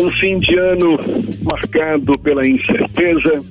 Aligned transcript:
Um 0.00 0.10
fim 0.12 0.38
de 0.38 0.58
ano 0.58 0.98
marcado 1.42 2.18
pela 2.20 2.48
incerteza, 2.48 3.44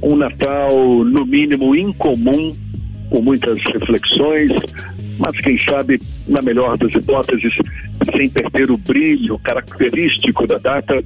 um 0.00 0.14
Natal, 0.14 0.72
no 1.02 1.26
mínimo, 1.26 1.74
incomum, 1.74 2.54
com 3.10 3.20
muitas 3.20 3.60
reflexões, 3.64 4.52
mas 5.18 5.36
quem 5.38 5.58
sabe, 5.58 6.00
na 6.28 6.40
melhor 6.40 6.78
das 6.78 6.94
hipóteses, 6.94 7.52
sem 8.14 8.30
perder 8.30 8.70
o 8.70 8.76
brilho 8.76 9.36
característico 9.40 10.46
da 10.46 10.58
data. 10.58 11.02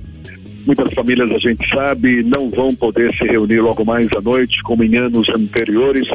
Muitas 0.67 0.93
famílias, 0.93 1.31
a 1.31 1.39
gente 1.39 1.67
sabe, 1.71 2.23
não 2.23 2.51
vão 2.51 2.75
poder 2.75 3.11
se 3.15 3.25
reunir 3.25 3.61
logo 3.61 3.83
mais 3.83 4.09
à 4.15 4.21
noite, 4.21 4.63
como 4.63 4.85
em 4.85 4.95
anos 4.97 5.27
anteriores. 5.31 6.07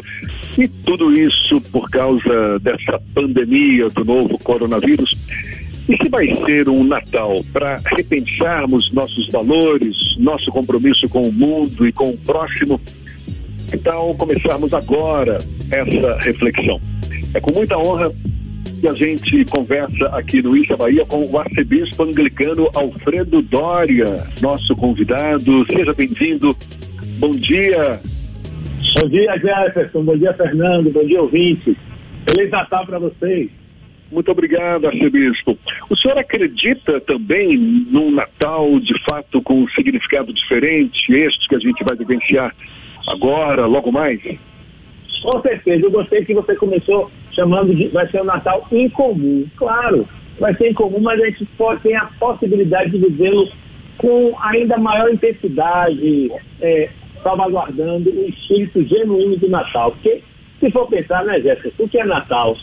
E 0.56 0.68
tudo 0.68 1.12
isso 1.18 1.60
por 1.72 1.90
causa 1.90 2.60
dessa 2.60 3.00
pandemia 3.12 3.88
do 3.88 4.04
novo 4.04 4.38
coronavírus. 4.38 5.18
E 5.92 5.96
se 6.02 6.08
vai 6.08 6.34
ser 6.46 6.70
um 6.70 6.82
Natal 6.84 7.44
para 7.52 7.76
repensarmos 7.94 8.90
nossos 8.94 9.28
valores, 9.28 10.16
nosso 10.18 10.50
compromisso 10.50 11.06
com 11.06 11.28
o 11.28 11.30
mundo 11.30 11.86
e 11.86 11.92
com 11.92 12.08
o 12.08 12.16
próximo, 12.16 12.80
então 13.70 14.14
começarmos 14.14 14.72
agora 14.72 15.38
essa 15.70 16.16
reflexão. 16.20 16.80
É 17.34 17.40
com 17.40 17.52
muita 17.52 17.76
honra 17.76 18.10
que 18.80 18.88
a 18.88 18.94
gente 18.94 19.44
conversa 19.44 20.06
aqui 20.16 20.40
no 20.40 20.56
Issa 20.56 20.78
Bahia 20.78 21.04
com 21.04 21.26
o 21.26 21.38
arcebispo 21.38 22.04
anglicano 22.04 22.70
Alfredo 22.72 23.42
Dória, 23.42 24.26
nosso 24.40 24.74
convidado. 24.74 25.66
Seja 25.66 25.92
bem-vindo. 25.92 26.56
Bom 27.18 27.32
dia. 27.32 28.00
Bom 28.98 29.08
dia, 29.10 29.36
Jefferson. 29.36 30.04
Bom 30.04 30.16
dia, 30.16 30.32
Fernando. 30.32 30.90
Bom 30.90 31.04
dia, 31.04 31.20
ouvinte. 31.20 31.76
Feliz 32.26 32.50
Natal 32.50 32.86
para 32.86 32.98
vocês. 32.98 33.50
Muito 34.12 34.30
obrigado, 34.30 34.86
arcebispo. 34.86 35.58
O 35.88 35.96
senhor 35.96 36.18
acredita 36.18 37.00
também 37.00 37.56
num 37.56 38.10
Natal, 38.10 38.78
de 38.78 38.94
fato, 39.04 39.40
com 39.40 39.62
um 39.62 39.68
significado 39.68 40.32
diferente, 40.34 41.10
este 41.10 41.48
que 41.48 41.56
a 41.56 41.58
gente 41.58 41.82
vai 41.82 41.96
vivenciar 41.96 42.54
agora, 43.08 43.64
logo 43.64 43.90
mais? 43.90 44.20
Com 45.22 45.40
certeza. 45.40 45.86
Eu 45.86 45.90
gostei 45.90 46.24
que 46.26 46.34
você 46.34 46.54
começou 46.56 47.10
chamando 47.32 47.74
de 47.74 47.88
vai 47.88 48.06
ser 48.10 48.20
um 48.20 48.24
Natal 48.24 48.68
incomum. 48.70 49.46
Claro, 49.56 50.06
vai 50.38 50.54
ser 50.56 50.70
incomum, 50.70 51.00
mas 51.00 51.18
a 51.18 51.26
gente 51.26 51.46
pode, 51.56 51.80
tem 51.80 51.96
a 51.96 52.04
possibilidade 52.20 52.90
de 52.90 52.98
vivê-lo 52.98 53.48
com 53.96 54.36
ainda 54.42 54.76
maior 54.76 55.10
intensidade, 55.10 56.30
é, 56.60 56.90
salvaguardando 57.22 58.10
o 58.10 58.28
espírito 58.28 58.84
genuíno 58.84 59.38
do 59.38 59.48
Natal. 59.48 59.92
Porque, 59.92 60.22
se 60.60 60.70
for 60.70 60.86
pensar, 60.88 61.24
né, 61.24 61.40
Jéssica, 61.40 61.72
o 61.78 61.88
que 61.88 61.98
é 61.98 62.04
Natal? 62.04 62.56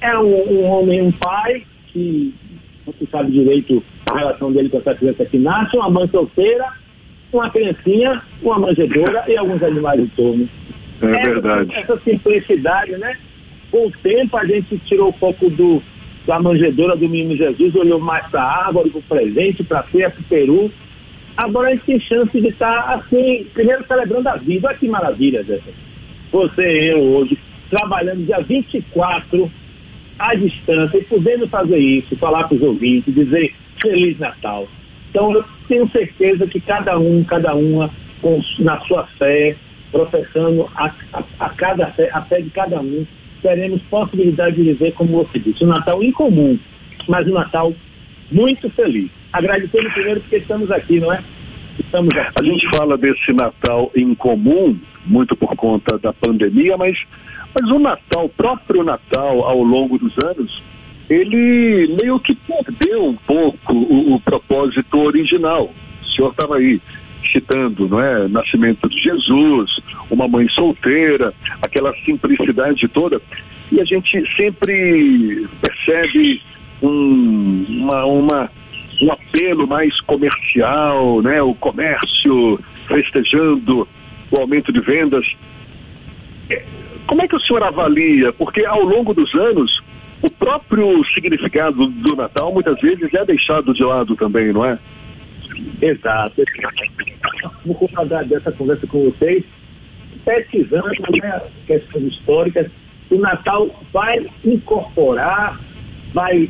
É 0.00 0.18
um, 0.18 0.52
um 0.52 0.64
homem, 0.64 1.02
um 1.02 1.12
pai, 1.12 1.64
que 1.88 2.34
não 2.86 2.94
se 2.94 3.06
sabe 3.10 3.32
direito 3.32 3.82
a 4.10 4.18
relação 4.18 4.52
dele 4.52 4.68
com 4.68 4.78
essa 4.78 4.94
criança 4.94 5.24
que 5.24 5.38
nasce, 5.38 5.76
uma 5.76 5.90
mãe 5.90 6.08
solteira, 6.08 6.66
uma 7.32 7.50
criancinha, 7.50 8.22
uma 8.42 8.58
manjedora 8.58 9.24
e 9.28 9.36
alguns 9.36 9.62
animais 9.62 10.00
em 10.00 10.06
torno. 10.08 10.48
É 11.02 11.12
essa, 11.12 11.30
verdade. 11.30 11.74
Essa 11.74 11.98
simplicidade, 12.00 12.92
né? 12.92 13.16
Com 13.70 13.86
o 13.86 13.92
tempo 14.02 14.36
a 14.36 14.44
gente 14.44 14.78
tirou 14.86 15.10
o 15.10 15.12
foco 15.12 15.48
do, 15.50 15.82
da 16.26 16.40
manjedora 16.40 16.96
do 16.96 17.08
menino 17.08 17.36
Jesus, 17.36 17.74
olhou 17.74 18.00
mais 18.00 18.26
para 18.28 18.42
a 18.42 18.66
árvore, 18.66 18.90
para 18.90 18.98
o 18.98 19.02
presente, 19.02 19.62
para 19.62 19.80
a 19.80 19.84
feira, 19.84 20.10
para 20.10 20.20
o 20.20 20.24
peru. 20.24 20.72
Agora 21.36 21.68
a 21.68 21.70
gente 21.70 21.84
tem 21.84 22.00
chance 22.00 22.38
de 22.38 22.48
estar 22.48 22.94
assim, 22.94 23.46
primeiro 23.54 23.84
celebrando 23.86 24.28
a 24.28 24.36
vida. 24.36 24.68
Olha 24.68 24.76
que 24.76 24.88
maravilha, 24.88 25.42
Zé. 25.44 25.60
Você 26.32 26.62
e 26.62 26.86
eu 26.88 27.00
hoje, 27.00 27.38
trabalhando 27.70 28.26
dia 28.26 28.40
24 28.40 29.50
à 30.20 30.34
distância 30.34 30.98
e 30.98 31.04
podendo 31.04 31.48
fazer 31.48 31.78
isso, 31.78 32.14
falar 32.16 32.44
para 32.46 32.56
os 32.56 32.62
ouvintes, 32.62 33.14
dizer 33.14 33.54
Feliz 33.82 34.18
Natal. 34.18 34.68
Então 35.08 35.32
eu 35.32 35.44
tenho 35.66 35.90
certeza 35.90 36.46
que 36.46 36.60
cada 36.60 36.98
um, 36.98 37.24
cada 37.24 37.54
uma, 37.54 37.90
com, 38.20 38.40
na 38.58 38.78
sua 38.82 39.06
fé, 39.18 39.56
professando 39.90 40.68
a, 40.76 40.92
a, 41.14 41.24
a, 41.40 41.48
cada 41.50 41.86
fé, 41.92 42.10
a 42.12 42.20
fé 42.22 42.42
de 42.42 42.50
cada 42.50 42.80
um, 42.80 43.06
teremos 43.42 43.80
possibilidade 43.90 44.56
de 44.56 44.62
viver, 44.62 44.92
como 44.92 45.24
você 45.24 45.38
disse, 45.38 45.64
um 45.64 45.68
Natal 45.68 46.02
incomum, 46.02 46.58
mas 47.08 47.26
um 47.26 47.32
Natal 47.32 47.72
muito 48.30 48.68
feliz. 48.70 49.10
Agradecendo 49.32 49.90
primeiro 49.90 50.20
porque 50.20 50.36
estamos 50.36 50.70
aqui, 50.70 51.00
não 51.00 51.12
é? 51.12 51.24
Estamos 51.80 52.14
aqui. 52.14 52.34
A 52.40 52.44
gente 52.44 52.68
fala 52.76 52.96
desse 52.98 53.32
Natal 53.32 53.90
incomum, 53.96 54.78
muito 55.06 55.34
por 55.34 55.54
conta 55.56 55.98
da 55.98 56.12
pandemia, 56.12 56.76
mas 56.76 56.96
mas 57.58 57.68
o 57.70 57.78
Natal, 57.78 58.26
o 58.26 58.28
próprio 58.28 58.84
Natal, 58.84 59.42
ao 59.42 59.62
longo 59.62 59.98
dos 59.98 60.14
anos, 60.24 60.62
ele 61.08 61.96
meio 62.00 62.20
que 62.20 62.34
perdeu 62.34 63.06
um 63.06 63.16
pouco 63.16 63.72
o, 63.72 64.14
o 64.14 64.20
propósito 64.20 64.98
original. 64.98 65.72
O 66.00 66.06
senhor 66.06 66.30
estava 66.30 66.56
aí 66.56 66.80
citando, 67.32 67.88
não 67.88 68.00
é? 68.00 68.28
Nascimento 68.28 68.88
de 68.88 69.00
Jesus, 69.00 69.80
uma 70.10 70.28
mãe 70.28 70.48
solteira, 70.50 71.34
aquela 71.60 71.92
simplicidade 72.04 72.86
toda. 72.88 73.20
E 73.72 73.80
a 73.80 73.84
gente 73.84 74.22
sempre 74.36 75.48
percebe 75.60 76.40
um, 76.82 77.64
uma, 77.68 78.04
uma, 78.04 78.50
um 79.00 79.10
apelo 79.12 79.66
mais 79.66 79.98
comercial, 80.02 81.22
né? 81.22 81.40
O 81.42 81.54
comércio 81.54 82.60
festejando 82.86 83.88
o 84.30 84.40
aumento 84.40 84.72
de 84.72 84.80
vendas. 84.80 85.26
Como 87.06 87.22
é 87.22 87.28
que 87.28 87.36
o 87.36 87.40
senhor 87.40 87.62
avalia? 87.62 88.32
Porque 88.32 88.64
ao 88.64 88.82
longo 88.82 89.14
dos 89.14 89.34
anos, 89.34 89.82
o 90.22 90.30
próprio 90.30 91.02
significado 91.14 91.86
do 91.86 92.16
Natal 92.16 92.52
muitas 92.52 92.78
vezes 92.80 93.12
é 93.14 93.24
deixado 93.24 93.72
de 93.72 93.82
lado 93.82 94.14
também, 94.16 94.52
não 94.52 94.64
é? 94.64 94.78
Exato. 95.80 96.42
Vou 97.64 97.74
concordar 97.74 98.24
dessa 98.24 98.52
conversa 98.52 98.86
com 98.86 99.10
vocês, 99.10 99.44
pesquisando 100.24 100.88
né, 101.22 101.42
questões 101.66 102.12
históricas, 102.12 102.70
o 103.10 103.18
Natal 103.18 103.68
vai 103.92 104.24
incorporar, 104.44 105.60
vai 106.14 106.48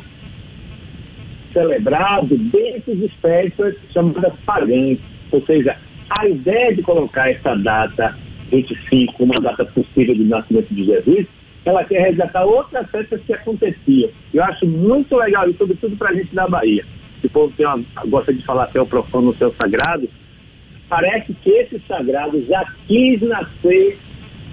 celebrado 1.51 2.37
dentro 2.37 2.95
de 2.95 3.07
festas 3.21 3.75
chamadas 3.93 4.33
pagãs. 4.45 4.97
Ou 5.31 5.41
seja, 5.45 5.77
a 6.19 6.27
ideia 6.27 6.75
de 6.75 6.81
colocar 6.81 7.29
essa 7.29 7.55
data 7.55 8.17
25 8.51 9.13
como 9.13 9.33
uma 9.33 9.41
data 9.41 9.65
possível 9.65 10.15
do 10.15 10.25
nascimento 10.25 10.73
de 10.73 10.83
Jesus, 10.83 11.25
ela 11.63 11.83
quer 11.85 12.01
resgatar 12.01 12.43
outras 12.43 12.89
festas 12.89 13.21
que 13.25 13.33
aconteciam. 13.33 14.09
Eu 14.33 14.43
acho 14.43 14.67
muito 14.67 15.15
legal 15.15 15.47
isso, 15.49 15.59
sobretudo 15.59 15.95
para 15.95 16.09
a 16.09 16.13
gente 16.13 16.33
da 16.35 16.47
Bahia. 16.47 16.85
Se 17.21 17.27
o 17.27 17.29
povo 17.29 17.53
tem 17.55 17.65
uma, 17.65 17.83
gosta 18.07 18.33
de 18.33 18.43
falar 18.43 18.69
céu 18.71 18.85
profano, 18.85 19.35
céu 19.37 19.53
sagrado, 19.61 20.09
parece 20.89 21.33
que 21.41 21.49
esse 21.49 21.79
sagrado 21.87 22.43
já 22.45 22.65
quis 22.87 23.21
nascer 23.21 23.97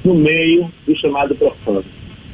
no 0.05 0.15
meio 0.15 0.71
do 0.87 0.97
chamado 0.97 1.35
profano. 1.35 1.85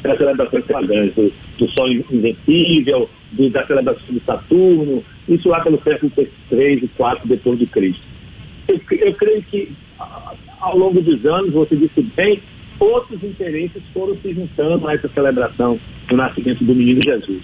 Das 0.03 0.19
celebrações 0.19 0.67
pagãs, 0.67 1.15
do, 1.15 1.33
do 1.59 1.69
Sol 1.71 1.89
Invencível, 1.89 3.09
do, 3.37 3.51
da 3.51 3.67
celebração 3.67 4.07
de 4.09 4.21
Saturno, 4.21 5.05
isso 5.29 5.49
lá 5.49 5.61
pelo 5.61 5.83
século 5.83 6.13
3 6.49 6.83
e 6.83 6.89
4 6.89 7.29
depois 7.29 7.59
de 7.59 7.67
Cristo. 7.67 8.03
Eu, 8.69 8.81
eu 8.99 9.15
creio 9.15 9.43
que 9.43 9.73
ao 10.61 10.79
longo 10.79 11.01
dos 11.01 11.25
anos, 11.27 11.53
você 11.53 11.77
disse 11.77 12.01
bem, 12.17 12.41
outros 12.81 13.23
interesses 13.23 13.83
foram 13.93 14.17
se 14.17 14.33
juntando 14.33 14.89
a 14.89 14.95
essa 14.95 15.09
celebração 15.09 15.79
do 16.09 16.17
nascimento 16.17 16.65
do 16.65 16.75
menino 16.75 17.01
Jesus. 17.05 17.43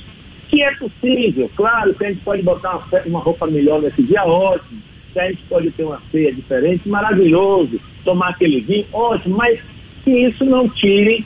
Que 0.48 0.62
é 0.62 0.74
possível, 0.74 1.50
claro, 1.54 1.94
que 1.94 2.04
a 2.04 2.08
gente 2.08 2.22
pode 2.22 2.42
botar 2.42 2.76
uma, 2.76 3.02
uma 3.06 3.20
roupa 3.20 3.46
melhor 3.46 3.82
nesse 3.82 4.02
dia, 4.02 4.24
ótimo. 4.24 4.80
Que 5.12 5.20
a 5.20 5.28
gente 5.28 5.42
pode 5.48 5.70
ter 5.72 5.84
uma 5.84 6.00
ceia 6.10 6.32
diferente, 6.32 6.88
maravilhoso. 6.88 7.80
Tomar 8.04 8.30
aquele 8.30 8.60
vinho, 8.60 8.86
ótimo. 8.92 9.36
Mas 9.36 9.60
que 10.02 10.10
isso 10.10 10.44
não 10.44 10.68
tire 10.68 11.24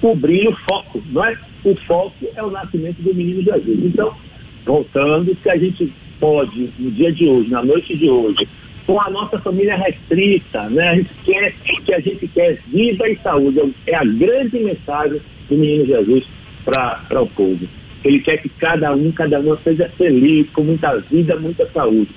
o 0.00 0.14
brilho, 0.14 0.52
o 0.52 0.56
foco, 0.56 1.02
não 1.10 1.24
é? 1.24 1.36
O 1.66 1.74
foco 1.84 2.28
é 2.36 2.42
o 2.44 2.50
nascimento 2.52 3.02
do 3.02 3.12
menino 3.12 3.42
Jesus. 3.42 3.84
Então, 3.84 4.14
voltando, 4.64 5.36
se 5.42 5.50
a 5.50 5.56
gente 5.56 5.92
pode, 6.20 6.70
no 6.78 6.92
dia 6.92 7.12
de 7.12 7.26
hoje, 7.26 7.50
na 7.50 7.64
noite 7.64 7.96
de 7.96 8.08
hoje, 8.08 8.48
com 8.86 9.00
a 9.00 9.10
nossa 9.10 9.36
família 9.40 9.76
restrita, 9.76 10.70
né? 10.70 10.90
A 10.90 10.94
gente 10.94 11.10
quer 11.24 11.52
que 11.84 11.92
a 11.92 11.98
gente 11.98 12.28
quer 12.28 12.60
vida 12.68 13.08
e 13.08 13.16
saúde. 13.16 13.74
É 13.88 13.96
a 13.96 14.04
grande 14.04 14.60
mensagem 14.60 15.20
do 15.48 15.56
menino 15.56 15.86
Jesus 15.86 16.24
para 16.64 17.20
o 17.20 17.26
povo. 17.26 17.68
Ele 18.04 18.20
quer 18.20 18.36
que 18.36 18.48
cada 18.48 18.94
um, 18.94 19.10
cada 19.10 19.40
uma 19.40 19.58
seja 19.64 19.90
feliz, 19.98 20.48
com 20.50 20.62
muita 20.62 20.96
vida, 21.00 21.36
muita 21.36 21.68
saúde. 21.70 22.10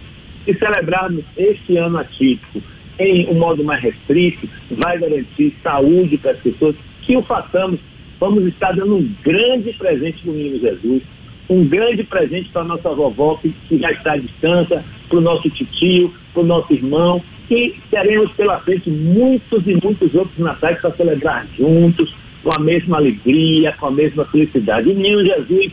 E 0.46 0.54
celebrarmos 0.54 1.26
este 1.36 1.76
ano 1.76 1.98
atípico 1.98 2.62
em 3.00 3.28
um 3.30 3.40
modo 3.40 3.64
mais 3.64 3.82
restrito, 3.82 4.48
vai 4.70 5.00
garantir 5.00 5.56
saúde 5.64 6.20
para 6.20 6.32
as 6.32 6.40
pessoas. 6.40 6.76
Que 7.02 7.18
o 7.18 7.24
façamos, 7.24 7.80
vamos 8.20 8.46
estar 8.46 8.76
dando 8.76 8.98
um 8.98 9.16
grande 9.24 9.74
presente 9.74 10.22
para 10.22 10.32
o 10.32 10.34
menino 10.34 10.60
Jesus, 10.60 11.04
um 11.50 11.68
grande 11.68 12.04
presente 12.04 12.50
para 12.50 12.62
a 12.62 12.66
nossa 12.66 12.90
vovó, 12.90 13.36
que, 13.38 13.54
já 13.72 13.92
está 13.92 14.14
à 14.14 14.18
distância, 14.18 14.84
para 15.08 15.18
o 15.18 15.22
nosso 15.22 15.50
tio, 15.50 16.14
para 16.34 16.44
o 16.44 16.46
nosso 16.46 16.74
irmão, 16.74 17.22
e 17.50 17.76
teremos 17.90 18.32
pela 18.34 18.60
frente 18.60 18.90
muitos 18.90 19.66
e 19.66 19.74
muitos 19.84 20.14
outros 20.14 20.38
natais 20.38 20.80
para 20.80 20.92
celebrar 20.92 21.48
juntos, 21.58 22.14
com 22.44 22.50
a 22.56 22.64
mesma 22.64 22.98
alegria, 22.98 23.76
com 23.80 23.88
a 23.88 23.92
mesma 23.92 24.26
felicidade. 24.26 24.90
E 24.90 24.94
menino 24.94 25.26
Jesus 25.26 25.72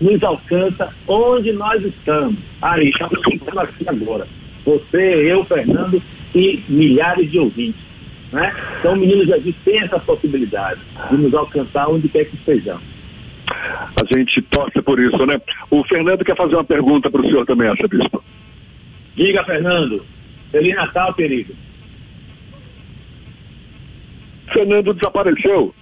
nos 0.00 0.22
alcança 0.22 0.92
onde 1.08 1.52
nós 1.52 1.82
estamos. 1.84 2.36
Aí, 2.62 2.90
estamos 2.90 3.58
aqui 3.58 3.84
agora. 3.86 4.26
Você, 4.64 5.32
eu, 5.32 5.44
Fernando 5.44 6.02
e 6.34 6.62
milhares 6.68 7.30
de 7.30 7.38
ouvintes. 7.38 7.85
Né? 8.32 8.52
Então, 8.78 8.94
o 8.94 8.96
Menino 8.96 9.24
Jesus 9.24 9.54
tem 9.64 9.80
essa 9.80 9.98
possibilidade 10.00 10.80
de 11.10 11.16
nos 11.16 11.32
alcançar 11.34 11.88
onde 11.88 12.08
quer 12.08 12.24
que 12.24 12.36
estejamos. 12.36 12.82
A 13.48 14.16
gente 14.16 14.42
torce 14.42 14.82
por 14.82 14.98
isso, 14.98 15.24
né? 15.24 15.40
O 15.70 15.84
Fernando 15.84 16.24
quer 16.24 16.36
fazer 16.36 16.56
uma 16.56 16.64
pergunta 16.64 17.10
para 17.10 17.20
o 17.20 17.24
senhor 17.24 17.46
também, 17.46 17.68
arcebispo. 17.68 18.22
Diga, 19.14 19.44
Fernando. 19.44 20.04
Feliz 20.50 20.74
Natal, 20.74 21.14
querido. 21.14 21.54
Fernando 24.52 24.94
desapareceu. 24.94 25.74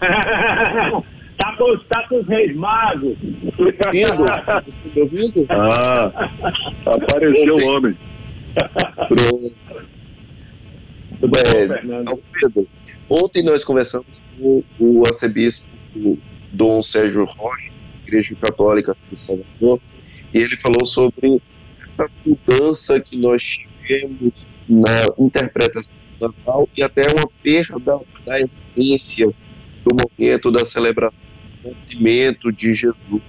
tá, 0.00 1.56
com, 1.56 1.76
tá 1.88 2.08
com 2.08 2.20
os 2.20 2.28
reis 2.28 2.54
magos. 2.56 3.16
Tá 3.78 3.90
ouvindo? 4.96 5.46
Ah, 5.50 6.30
apareceu 6.86 7.54
o 7.54 7.76
homem. 7.76 7.96
Pronto. 9.08 9.84
É, 11.24 12.10
Alfredo, 12.10 12.68
ontem 13.08 13.42
nós 13.42 13.64
conversamos 13.64 14.22
com 14.38 14.62
o 14.78 15.06
arcebispo 15.06 15.68
Dom 16.52 16.82
Sérgio 16.82 17.24
Rocha, 17.24 17.72
Igreja 18.06 18.36
Católica 18.36 18.96
de 19.10 19.18
Salvador, 19.18 19.80
e 20.32 20.38
ele 20.38 20.56
falou 20.58 20.84
sobre 20.84 21.40
essa 21.84 22.08
mudança 22.24 23.00
que 23.00 23.16
nós 23.16 23.42
tivemos 23.42 24.56
na 24.68 25.06
interpretação 25.18 26.00
do 26.18 26.28
Natal 26.28 26.68
e 26.76 26.82
até 26.82 27.02
uma 27.16 27.28
perda 27.42 28.00
da 28.26 28.40
essência 28.40 29.32
do 29.84 29.94
momento 29.94 30.50
da 30.50 30.64
celebração 30.64 31.36
do 31.62 31.68
nascimento 31.68 32.52
de 32.52 32.72
Jesus. 32.72 33.22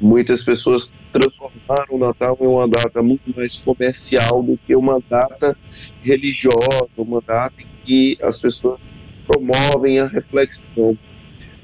Muitas 0.00 0.44
pessoas 0.44 0.98
transformaram 1.12 1.94
o 1.94 1.98
Natal 1.98 2.36
em 2.40 2.46
uma 2.46 2.66
data 2.66 3.02
muito 3.02 3.36
mais 3.36 3.56
comercial 3.56 4.42
do 4.42 4.58
que 4.66 4.74
uma 4.74 5.00
data 5.08 5.56
religiosa, 6.02 7.02
uma 7.02 7.20
data 7.20 7.60
em 7.60 7.66
que 7.84 8.18
as 8.22 8.38
pessoas 8.38 8.94
promovem 9.26 9.98
a 9.98 10.06
reflexão. 10.06 10.96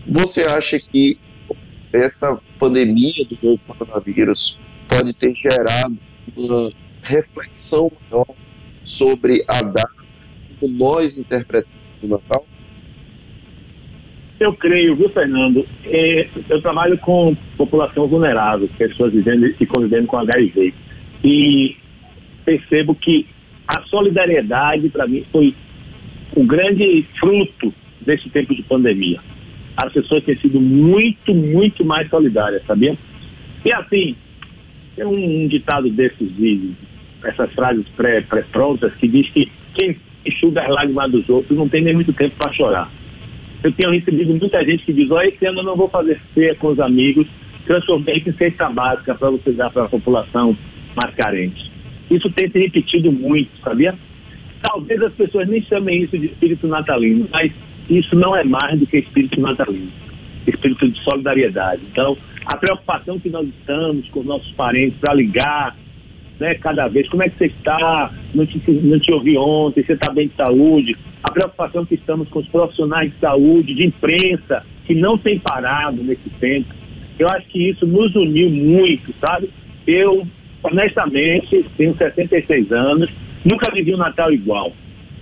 Você 0.06 0.42
acha 0.42 0.78
que 0.78 1.18
essa 1.92 2.38
pandemia 2.58 3.24
do 3.28 3.38
novo 3.42 3.60
coronavírus 3.66 4.60
pode 4.88 5.14
ter 5.14 5.34
gerado 5.34 5.96
uma 6.36 6.70
reflexão 7.02 7.90
maior 8.10 8.26
sobre 8.84 9.44
a 9.48 9.62
data 9.62 10.06
como 10.60 10.74
nós 10.74 11.18
interpretamos 11.18 12.02
o 12.02 12.06
Natal? 12.06 12.46
Eu 14.38 14.52
creio, 14.52 14.94
viu, 14.94 15.08
Fernando? 15.08 15.66
É, 15.84 16.28
eu 16.48 16.60
trabalho 16.60 16.98
com 16.98 17.34
população 17.56 18.06
vulnerável, 18.06 18.68
pessoas 18.76 19.12
vivendo 19.12 19.46
e 19.46 19.66
convivendo 19.66 20.06
com 20.06 20.18
HIV. 20.18 20.74
E 21.24 21.76
percebo 22.44 22.94
que 22.94 23.26
a 23.66 23.82
solidariedade, 23.82 24.90
para 24.90 25.06
mim, 25.06 25.24
foi 25.32 25.54
o 26.34 26.44
grande 26.44 27.06
fruto 27.18 27.72
desse 28.02 28.28
tempo 28.28 28.54
de 28.54 28.62
pandemia. 28.62 29.20
As 29.76 29.92
pessoas 29.92 30.22
têm 30.22 30.36
sido 30.36 30.60
muito, 30.60 31.34
muito 31.34 31.84
mais 31.84 32.08
solidárias, 32.10 32.62
sabia? 32.66 32.96
E 33.64 33.72
assim, 33.72 34.14
tem 34.94 35.04
um 35.04 35.48
ditado 35.48 35.90
desses, 35.90 36.36
de, 36.36 36.72
essas 37.24 37.52
frases 37.54 37.86
pré-prontas, 37.96 38.92
pré 38.92 39.00
que 39.00 39.08
diz 39.08 39.28
que 39.30 39.50
quem 39.74 39.96
enxuga 40.24 40.62
as 40.62 40.68
lágrimas 40.68 41.10
dos 41.10 41.28
outros 41.28 41.56
não 41.56 41.68
tem 41.68 41.82
nem 41.82 41.94
muito 41.94 42.12
tempo 42.12 42.36
para 42.38 42.52
chorar. 42.52 42.90
Eu 43.62 43.72
tenho 43.72 43.90
recebido 43.92 44.34
muita 44.34 44.64
gente 44.64 44.84
que 44.84 44.92
diz, 44.92 45.10
olha, 45.10 45.28
esse 45.28 45.44
ano 45.46 45.60
eu 45.60 45.64
não 45.64 45.76
vou 45.76 45.88
fazer 45.88 46.20
feia 46.34 46.54
com 46.54 46.68
os 46.68 46.80
amigos, 46.80 47.26
transformei 47.66 48.22
em 48.24 48.32
cesta 48.32 48.68
básica 48.70 49.14
para 49.14 49.30
você 49.30 49.52
dar 49.52 49.70
para 49.70 49.84
a 49.84 49.88
população 49.88 50.56
mais 50.94 51.14
carente. 51.16 51.70
Isso 52.10 52.30
tem 52.30 52.50
se 52.50 52.58
repetido 52.58 53.10
muito, 53.10 53.50
sabia? 53.62 53.94
Talvez 54.62 55.02
as 55.02 55.12
pessoas 55.14 55.48
nem 55.48 55.62
chamem 55.62 56.02
isso 56.02 56.18
de 56.18 56.26
espírito 56.26 56.66
natalino, 56.68 57.28
mas 57.32 57.52
isso 57.90 58.14
não 58.16 58.36
é 58.36 58.44
mais 58.44 58.78
do 58.78 58.86
que 58.86 58.98
espírito 58.98 59.40
natalino, 59.40 59.90
espírito 60.46 60.88
de 60.88 61.02
solidariedade. 61.02 61.82
Então, 61.90 62.16
a 62.46 62.56
preocupação 62.56 63.18
que 63.18 63.28
nós 63.28 63.46
estamos 63.48 64.08
com 64.10 64.20
os 64.20 64.26
nossos 64.26 64.50
parentes 64.52 64.98
para 65.00 65.14
ligar, 65.14 65.76
né, 66.38 66.54
cada 66.56 66.88
vez, 66.88 67.08
como 67.08 67.22
é 67.22 67.28
que 67.28 67.38
você 67.38 67.46
está, 67.46 68.12
não 68.34 68.44
te, 68.46 68.60
não 68.70 68.98
te 68.98 69.12
ouvi 69.12 69.36
ontem, 69.36 69.82
você 69.82 69.94
está 69.94 70.12
bem 70.12 70.28
de 70.28 70.34
saúde, 70.34 70.96
a 71.22 71.30
preocupação 71.30 71.84
que 71.84 71.94
estamos 71.94 72.28
com 72.28 72.40
os 72.40 72.48
profissionais 72.48 73.12
de 73.12 73.18
saúde, 73.18 73.74
de 73.74 73.86
imprensa, 73.86 74.64
que 74.86 74.94
não 74.94 75.18
tem 75.18 75.38
parado 75.38 76.02
nesse 76.02 76.28
tempo. 76.40 76.72
Eu 77.18 77.26
acho 77.28 77.46
que 77.48 77.70
isso 77.70 77.86
nos 77.86 78.14
uniu 78.14 78.50
muito, 78.50 79.12
sabe? 79.26 79.50
Eu, 79.86 80.26
honestamente, 80.62 81.64
tenho 81.76 81.96
66 81.96 82.70
anos, 82.70 83.10
nunca 83.44 83.72
vivi 83.72 83.94
um 83.94 83.98
Natal 83.98 84.32
igual. 84.32 84.72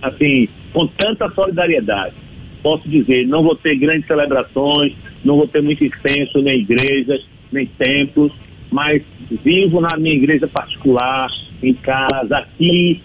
Assim, 0.01 0.47
com 0.73 0.85
tanta 0.87 1.29
solidariedade. 1.31 2.13
Posso 2.61 2.87
dizer, 2.89 3.25
não 3.27 3.43
vou 3.43 3.55
ter 3.55 3.75
grandes 3.75 4.07
celebrações, 4.07 4.93
não 5.23 5.37
vou 5.37 5.47
ter 5.47 5.61
muito 5.61 5.83
extenso, 5.83 6.41
nem 6.41 6.59
igrejas, 6.59 7.25
nem 7.51 7.65
templos, 7.65 8.31
mas 8.71 9.01
vivo 9.43 9.81
na 9.81 9.97
minha 9.97 10.15
igreja 10.15 10.47
particular, 10.47 11.29
em 11.61 11.73
casa, 11.73 12.37
aqui, 12.37 13.01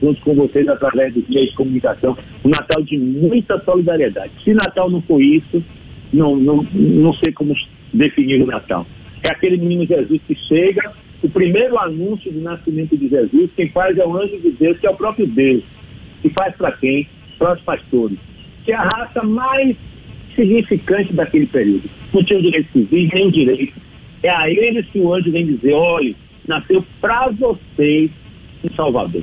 junto 0.00 0.20
com 0.22 0.34
vocês 0.34 0.66
através 0.68 1.12
dos 1.14 1.28
meios 1.28 1.50
de 1.50 1.56
comunicação, 1.56 2.16
um 2.44 2.48
Natal 2.48 2.82
de 2.82 2.98
muita 2.98 3.62
solidariedade. 3.64 4.32
Se 4.42 4.52
Natal 4.54 4.90
não 4.90 5.02
for 5.02 5.22
isso, 5.22 5.62
não, 6.12 6.36
não, 6.36 6.66
não 6.72 7.12
sei 7.14 7.32
como 7.32 7.54
definir 7.92 8.42
o 8.42 8.46
Natal. 8.46 8.86
É 9.22 9.32
aquele 9.32 9.58
menino 9.58 9.86
Jesus 9.86 10.20
que 10.26 10.34
chega, 10.34 10.92
o 11.22 11.28
primeiro 11.28 11.78
anúncio 11.78 12.32
do 12.32 12.40
nascimento 12.40 12.96
de 12.96 13.08
Jesus, 13.08 13.50
quem 13.54 13.68
faz 13.70 13.96
é 13.98 14.06
o 14.06 14.16
anjo 14.16 14.38
de 14.38 14.50
Deus, 14.52 14.78
que 14.78 14.86
é 14.86 14.90
o 14.90 14.96
próprio 14.96 15.26
Deus. 15.26 15.62
E 16.24 16.30
faz 16.30 16.54
para 16.56 16.72
quem? 16.72 17.06
Para 17.38 17.54
os 17.54 17.60
pastores. 17.62 18.18
Que 18.64 18.72
é 18.72 18.76
a 18.76 18.82
raça 18.82 19.22
mais 19.22 19.76
significante 20.34 21.12
daquele 21.12 21.46
período. 21.46 21.88
Não 22.12 22.24
tinha 22.24 22.40
direito 22.40 22.72
civil, 22.72 23.10
nem 23.12 23.30
direito. 23.30 23.89
É 24.22 24.28
a 24.28 24.50
eles 24.50 24.86
que 24.86 25.00
o 25.00 25.12
anjo 25.14 25.30
vem 25.30 25.46
dizer, 25.46 25.72
olha, 25.72 26.14
nasceu 26.46 26.84
para 27.00 27.28
vocês 27.30 28.10
em 28.62 28.74
Salvador. 28.76 29.22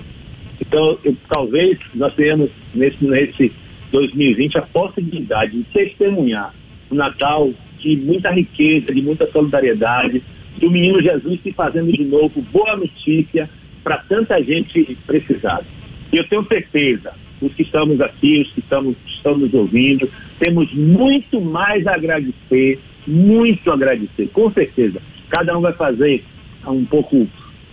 Então, 0.59 0.97
eu, 1.03 1.15
talvez 1.29 1.77
nós 1.93 2.13
tenhamos 2.15 2.49
nesse, 2.73 3.03
nesse 3.05 3.51
2020 3.91 4.57
a 4.57 4.61
possibilidade 4.63 5.57
de 5.57 5.63
testemunhar 5.65 6.53
o 6.89 6.95
Natal 6.95 7.51
de 7.79 7.95
muita 7.97 8.31
riqueza, 8.31 8.93
de 8.93 9.01
muita 9.01 9.29
solidariedade, 9.31 10.23
do 10.59 10.71
menino 10.71 11.01
Jesus 11.01 11.39
se 11.41 11.51
fazendo 11.51 11.91
de 11.91 12.03
novo 12.03 12.41
boa 12.51 12.75
notícia 12.75 13.49
para 13.83 13.99
tanta 13.99 14.41
gente 14.43 14.97
precisada. 15.05 15.65
E 16.11 16.17
eu 16.17 16.27
tenho 16.27 16.45
certeza, 16.47 17.13
os 17.41 17.53
que 17.53 17.61
estamos 17.61 18.01
aqui, 18.01 18.41
os 18.41 18.51
que 18.51 18.59
estamos, 18.59 18.95
estamos 19.05 19.53
ouvindo, 19.53 20.09
temos 20.39 20.73
muito 20.73 21.39
mais 21.39 21.85
a 21.85 21.95
agradecer, 21.95 22.79
muito 23.07 23.71
agradecer, 23.71 24.27
com 24.33 24.51
certeza. 24.51 25.01
Cada 25.29 25.57
um 25.57 25.61
vai 25.61 25.73
fazer 25.73 26.23
um 26.67 26.85
pouco 26.85 27.27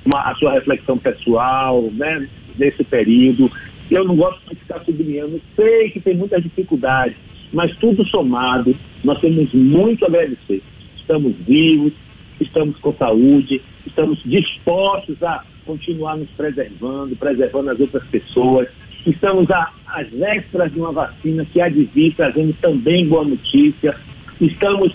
uma, 0.04 0.20
a 0.30 0.34
sua 0.36 0.52
reflexão 0.52 0.96
pessoal, 0.96 1.90
né? 1.92 2.28
nesse 2.58 2.84
período. 2.84 3.50
Eu 3.90 4.04
não 4.04 4.16
gosto 4.16 4.40
de 4.48 4.56
ficar 4.56 4.80
sublinhando, 4.84 5.40
sei 5.56 5.90
que 5.90 6.00
tem 6.00 6.16
muitas 6.16 6.42
dificuldades, 6.42 7.16
mas 7.52 7.74
tudo 7.76 8.04
somado, 8.06 8.74
nós 9.02 9.20
temos 9.20 9.52
muito 9.52 10.04
a 10.04 10.08
agradecer. 10.08 10.62
Estamos 10.96 11.34
vivos, 11.46 11.92
estamos 12.40 12.78
com 12.78 12.92
saúde, 12.94 13.60
estamos 13.86 14.20
dispostos 14.24 15.22
a 15.22 15.44
continuar 15.66 16.16
nos 16.16 16.30
preservando, 16.30 17.16
preservando 17.16 17.70
as 17.70 17.80
outras 17.80 18.04
pessoas. 18.08 18.68
Estamos 19.06 19.46
às 19.86 20.08
vésperas 20.10 20.72
de 20.72 20.80
uma 20.80 20.92
vacina 20.92 21.44
que 21.44 21.60
há 21.60 21.68
de 21.68 21.84
vir 21.84 22.14
trazendo 22.14 22.54
também 22.60 23.06
boa 23.06 23.24
notícia. 23.24 23.94
Estamos 24.40 24.94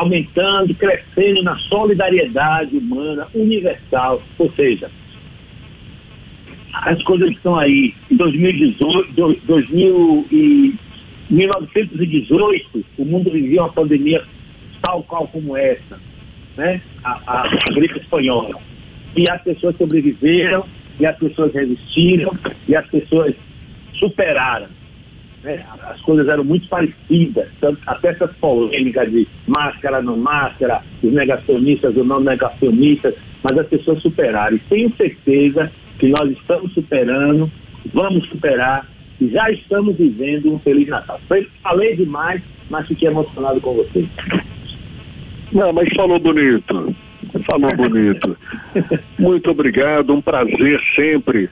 aumentando, 0.00 0.74
crescendo 0.74 1.42
na 1.42 1.58
solidariedade 1.58 2.76
humana 2.76 3.26
universal, 3.34 4.22
ou 4.38 4.50
seja, 4.52 4.90
as 6.72 7.02
coisas 7.02 7.30
estão 7.30 7.56
aí. 7.56 7.94
Em 8.10 8.16
2018, 8.16 9.12
2000 9.44 10.26
e 10.30 10.74
1918, 11.30 12.84
o 12.96 13.04
mundo 13.04 13.30
vivia 13.30 13.62
uma 13.62 13.72
pandemia 13.72 14.24
tal 14.82 15.02
qual 15.02 15.26
como 15.28 15.56
essa, 15.56 16.00
né? 16.56 16.80
A, 17.02 17.20
a, 17.26 17.46
a 17.46 17.74
gripe 17.74 17.98
espanhola. 17.98 18.54
E 19.16 19.24
as 19.30 19.42
pessoas 19.42 19.76
sobreviveram, 19.76 20.64
e 21.00 21.06
as 21.06 21.16
pessoas 21.18 21.52
resistiram, 21.52 22.36
e 22.68 22.76
as 22.76 22.86
pessoas 22.88 23.34
superaram. 23.94 24.68
Né? 25.42 25.64
As 25.82 26.00
coisas 26.00 26.28
eram 26.28 26.44
muito 26.44 26.68
parecidas, 26.68 27.48
tanto, 27.60 27.80
até 27.86 28.08
essas 28.08 28.32
polêmicas 28.36 29.10
de 29.10 29.26
máscara, 29.46 30.02
não 30.02 30.16
máscara, 30.16 30.82
os 31.02 31.12
negacionistas 31.12 31.96
ou 31.96 32.04
não 32.04 32.20
negacionistas, 32.20 33.14
mas 33.42 33.58
as 33.58 33.66
pessoas 33.68 34.02
superaram. 34.02 34.56
E 34.56 34.60
tenho 34.60 34.92
certeza 34.96 35.70
que 35.98 36.08
nós 36.08 36.30
estamos 36.30 36.72
superando, 36.74 37.50
vamos 37.92 38.26
superar 38.28 38.86
e 39.20 39.28
já 39.28 39.50
estamos 39.50 39.96
vivendo 39.96 40.52
um 40.52 40.58
Feliz 40.58 40.88
Natal. 40.88 41.20
Falei 41.62 41.96
demais, 41.96 42.42
mas 42.70 42.86
fiquei 42.86 43.08
emocionado 43.08 43.60
com 43.60 43.74
vocês. 43.74 44.08
Não, 45.52 45.72
mas 45.72 45.88
falou 45.94 46.18
bonito. 46.18 46.94
Falou 47.50 47.70
bonito. 47.76 48.36
Muito 49.18 49.50
obrigado, 49.50 50.14
um 50.14 50.20
prazer 50.20 50.80
sempre 50.94 51.50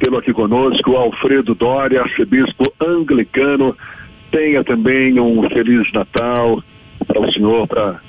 tê-lo 0.00 0.18
aqui 0.18 0.32
conosco, 0.32 0.96
Alfredo 0.96 1.54
Doria, 1.54 2.02
arcebispo 2.02 2.72
anglicano. 2.80 3.76
Tenha 4.30 4.62
também 4.64 5.18
um 5.18 5.48
Feliz 5.48 5.90
Natal 5.92 6.62
para 7.06 7.20
o 7.20 7.32
senhor, 7.32 7.66
para 7.66 8.00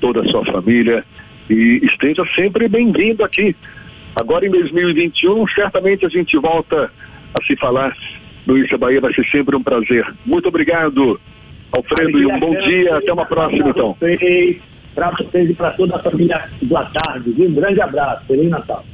toda 0.00 0.22
a 0.22 0.24
sua 0.26 0.44
família 0.46 1.04
e 1.48 1.80
esteja 1.84 2.24
sempre 2.34 2.68
bem-vindo 2.68 3.24
aqui. 3.24 3.54
Agora 4.20 4.46
em 4.46 4.50
2021, 4.50 5.46
certamente 5.48 6.06
a 6.06 6.08
gente 6.08 6.36
volta 6.38 6.90
a 7.38 7.44
se 7.44 7.56
falar. 7.56 7.94
Luiz 8.46 8.70
Bahia 8.78 9.00
vai 9.00 9.12
ser 9.12 9.26
sempre 9.26 9.56
um 9.56 9.62
prazer. 9.62 10.06
Muito 10.24 10.48
obrigado, 10.48 11.20
Alfredo, 11.72 12.18
e 12.18 12.26
um 12.26 12.38
bom 12.38 12.56
dia. 12.60 12.96
Até 12.96 13.12
uma 13.12 13.26
próxima, 13.26 13.68
então. 13.68 13.96
Para 14.94 15.10
vocês 15.10 15.50
e 15.50 15.54
para 15.54 15.72
toda 15.72 15.96
a 15.96 16.02
família 16.02 16.48
do 16.62 16.74
Tarde. 16.74 17.34
Um 17.38 17.54
grande 17.54 17.80
abraço. 17.80 18.24
Feliz 18.26 18.48
Natal. 18.48 18.84